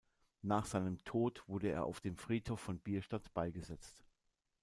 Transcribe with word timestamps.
Nach 0.41 0.65
seinem 0.65 0.97
Tod 1.03 1.43
wurde 1.45 1.69
er 1.69 1.83
auf 1.85 2.01
dem 2.01 2.17
Friedhof 2.17 2.59
von 2.59 2.79
Bierstadt 2.79 3.31
beigesetzt. 3.35 4.03